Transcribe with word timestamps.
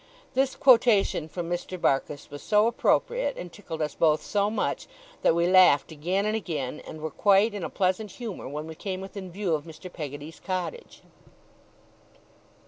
This 0.33 0.55
quotation 0.55 1.29
from 1.29 1.47
Mr. 1.47 1.79
Barkis 1.79 2.31
was 2.31 2.41
so 2.41 2.65
appropriate, 2.65 3.37
and 3.37 3.53
tickled 3.53 3.83
us 3.83 3.93
both 3.93 4.23
so 4.23 4.49
much, 4.49 4.87
that 5.21 5.35
we 5.35 5.45
laughed 5.45 5.91
again 5.91 6.25
and 6.25 6.35
again, 6.35 6.79
and 6.87 7.01
were 7.01 7.11
quite 7.11 7.53
in 7.53 7.63
a 7.63 7.69
pleasant 7.69 8.13
humour 8.13 8.47
when 8.49 8.65
we 8.65 8.73
came 8.73 8.99
within 8.99 9.31
view 9.31 9.53
of 9.53 9.65
Mr. 9.65 9.93
Peggotty's 9.93 10.39
cottage. 10.39 11.03